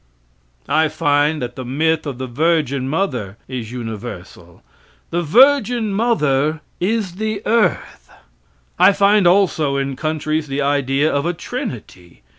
[0.67, 4.63] I find that the myth of the virgin mother is universal.
[5.11, 8.09] The virgin mother is the earth.
[8.79, 12.23] I find also in countries the idea of a trinity.